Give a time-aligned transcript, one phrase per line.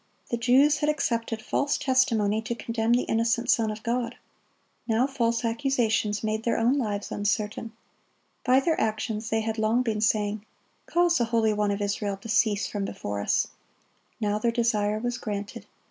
[0.31, 4.15] The Jews had accepted false testimony to condemn the innocent Son of God.
[4.87, 7.71] Now false accusations made their own lives uncertain.
[8.43, 10.43] By their actions they had long been saying,
[10.87, 13.51] "Cause the Holy One of Israel to cease from before us."(38)
[14.19, 15.67] Now their desire was granted.